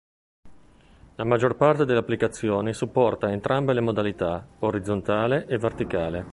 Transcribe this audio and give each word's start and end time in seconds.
La 1.13 1.23
maggior 1.25 1.55
parte 1.55 1.85
delle 1.85 1.99
applicazioni 1.99 2.73
supporta 2.73 3.31
entrambe 3.31 3.73
le 3.73 3.81
modalità, 3.81 4.43
orizzontale 4.61 5.45
e 5.45 5.59
verticale. 5.59 6.25